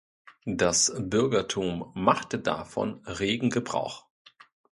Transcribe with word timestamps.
Das 0.47 0.91
Bürgertum 0.97 1.91
machte 1.93 2.39
davon 2.39 3.03
regen 3.05 3.51
Gebrauch. 3.51 4.07